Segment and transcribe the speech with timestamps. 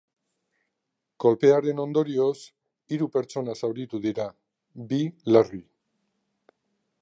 [1.25, 2.33] Kolpearen ondorioz,
[2.95, 4.27] hiru pertsona zauritu dira,
[4.93, 5.03] bi
[5.37, 5.63] larri.